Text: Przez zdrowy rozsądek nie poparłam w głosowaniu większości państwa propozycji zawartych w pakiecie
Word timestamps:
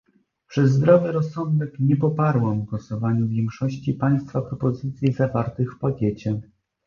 Przez 0.47 0.71
zdrowy 0.71 1.11
rozsądek 1.11 1.79
nie 1.79 1.95
poparłam 1.97 2.61
w 2.61 2.65
głosowaniu 2.65 3.27
większości 3.27 3.93
państwa 3.93 4.41
propozycji 4.41 5.11
zawartych 5.11 5.73
w 5.75 5.79
pakiecie 5.79 6.41